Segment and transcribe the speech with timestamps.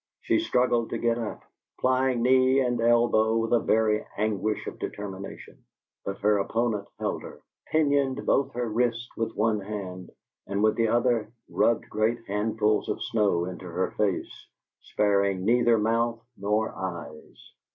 [0.21, 1.43] She struggled to get up,
[1.79, 5.63] plying knee and elbow with a very anguish of determination;
[6.03, 7.39] but her opponent held her,
[7.71, 10.09] pinioned both her wrists with one hand,
[10.47, 14.47] and with the other rubbed great handfuls of snow into her face,
[14.79, 17.53] sparing neither mouth nor eyes.